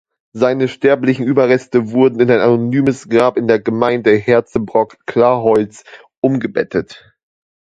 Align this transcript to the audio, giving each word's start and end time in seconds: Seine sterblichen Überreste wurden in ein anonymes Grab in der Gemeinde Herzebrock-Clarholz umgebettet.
Seine 0.33 0.67
sterblichen 0.67 1.27
Überreste 1.27 1.91
wurden 1.91 2.19
in 2.21 2.31
ein 2.31 2.39
anonymes 2.39 3.07
Grab 3.07 3.37
in 3.37 3.47
der 3.47 3.59
Gemeinde 3.59 4.15
Herzebrock-Clarholz 4.15 5.83
umgebettet. 6.21 7.13